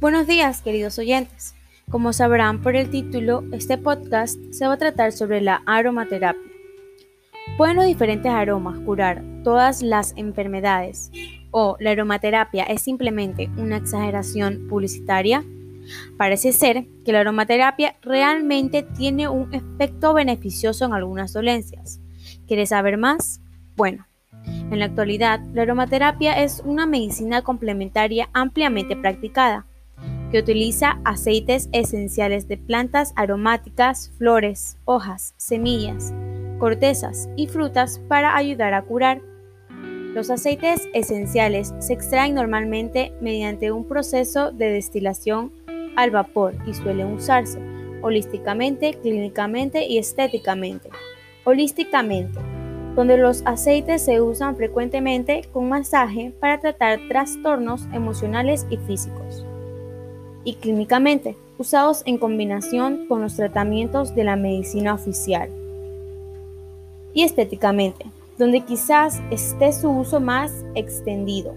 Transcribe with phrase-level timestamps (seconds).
[0.00, 1.54] Buenos días, queridos oyentes.
[1.90, 6.40] Como sabrán por el título, este podcast se va a tratar sobre la aromaterapia.
[7.58, 11.10] ¿Pueden los diferentes aromas curar todas las enfermedades?
[11.50, 15.44] ¿O la aromaterapia es simplemente una exageración publicitaria?
[16.16, 22.00] Parece ser que la aromaterapia realmente tiene un efecto beneficioso en algunas dolencias.
[22.46, 23.42] ¿Quieres saber más?
[23.76, 24.06] Bueno,
[24.46, 29.66] en la actualidad, la aromaterapia es una medicina complementaria ampliamente practicada,
[30.30, 36.12] que utiliza aceites esenciales de plantas aromáticas, flores, hojas, semillas,
[36.58, 39.20] cortezas y frutas para ayudar a curar.
[40.14, 45.52] Los aceites esenciales se extraen normalmente mediante un proceso de destilación
[45.96, 47.60] al vapor y suelen usarse
[48.02, 50.88] holísticamente, clínicamente y estéticamente.
[51.44, 52.38] Holísticamente,
[52.94, 59.46] donde los aceites se usan frecuentemente con masaje para tratar trastornos emocionales y físicos.
[60.44, 65.50] Y clínicamente, usados en combinación con los tratamientos de la medicina oficial.
[67.12, 68.06] Y estéticamente,
[68.38, 71.54] donde quizás esté su uso más extendido,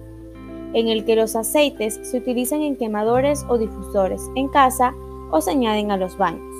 [0.73, 4.93] en el que los aceites se utilizan en quemadores o difusores en casa
[5.31, 6.52] o se añaden a los baños.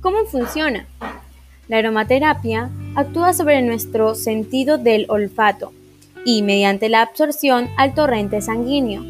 [0.00, 0.86] ¿Cómo funciona?
[1.68, 5.72] La aromaterapia actúa sobre nuestro sentido del olfato
[6.24, 9.02] y mediante la absorción al torrente sanguíneo.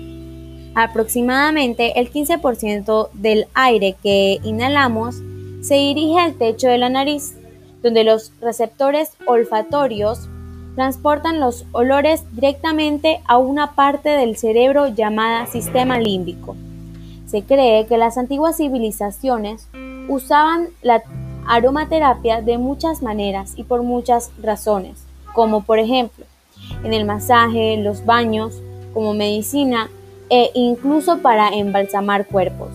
[0.75, 5.23] Aproximadamente el 15% del aire que inhalamos
[5.63, 7.37] se dirige al techo de la nariz,
[7.83, 10.29] donde los receptores olfatorios
[10.75, 16.57] transportan los olores directamente a una parte del cerebro llamada sistema límbico.
[17.27, 19.69] Se cree que las antiguas civilizaciones
[20.11, 21.03] usaban la
[21.47, 26.27] aromaterapia de muchas maneras y por muchas razones, como por ejemplo
[26.85, 28.61] en el masaje, los baños,
[28.93, 29.89] como medicina
[30.29, 32.71] e incluso para embalsamar cuerpos.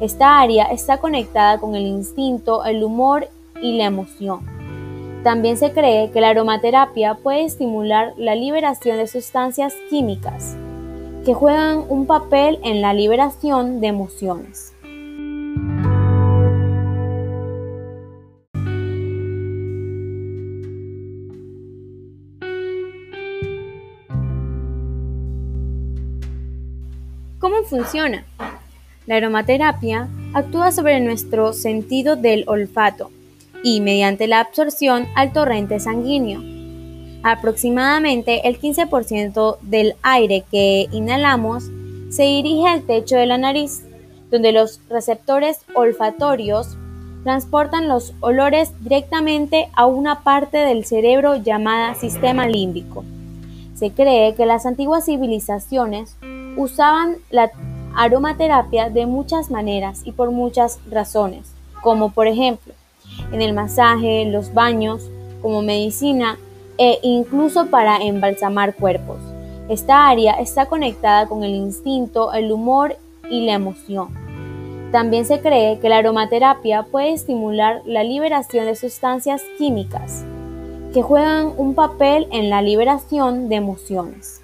[0.00, 3.28] Esta área está conectada con el instinto, el humor
[3.60, 4.40] y la emoción.
[5.22, 10.56] También se cree que la aromaterapia puede estimular la liberación de sustancias químicas
[11.24, 14.72] que juegan un papel en la liberación de emociones.
[27.40, 28.26] ¿Cómo funciona?
[29.06, 33.10] La aromaterapia actúa sobre nuestro sentido del olfato
[33.64, 36.42] y mediante la absorción al torrente sanguíneo.
[37.22, 41.64] Aproximadamente el 15% del aire que inhalamos
[42.10, 43.84] se dirige al techo de la nariz,
[44.30, 46.76] donde los receptores olfatorios
[47.24, 53.02] transportan los olores directamente a una parte del cerebro llamada sistema límbico.
[53.74, 56.18] Se cree que las antiguas civilizaciones
[56.56, 57.50] usaban la
[57.94, 61.52] aromaterapia de muchas maneras y por muchas razones,
[61.82, 62.74] como por ejemplo
[63.32, 65.08] en el masaje, los baños,
[65.42, 66.38] como medicina
[66.78, 69.18] e incluso para embalsamar cuerpos.
[69.68, 72.96] Esta área está conectada con el instinto, el humor
[73.30, 74.08] y la emoción.
[74.90, 80.24] También se cree que la aromaterapia puede estimular la liberación de sustancias químicas
[80.92, 84.39] que juegan un papel en la liberación de emociones.